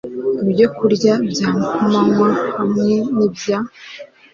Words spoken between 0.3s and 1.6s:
Ibyokurya bya